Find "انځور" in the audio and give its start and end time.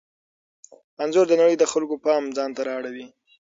1.03-1.25